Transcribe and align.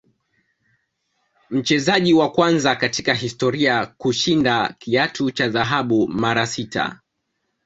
Mchezaji 1.49 2.13
wa 2.13 2.31
kwanza 2.31 2.75
katika 2.75 3.13
historia 3.13 3.85
kushinda 3.85 4.75
kiatu 4.79 5.31
cha 5.31 5.49
dhahabu 5.49 6.07
mara 6.07 6.47
sita 6.47 6.99